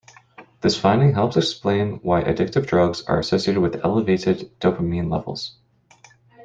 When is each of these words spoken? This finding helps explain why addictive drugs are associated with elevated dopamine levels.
This 0.61 0.75
finding 0.75 1.13
helps 1.13 1.37
explain 1.37 1.99
why 2.01 2.23
addictive 2.23 2.65
drugs 2.65 3.03
are 3.03 3.19
associated 3.19 3.61
with 3.61 3.85
elevated 3.85 4.49
dopamine 4.59 5.11
levels. 5.11 5.51